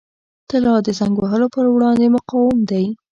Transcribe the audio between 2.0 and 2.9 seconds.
مقاوم دی.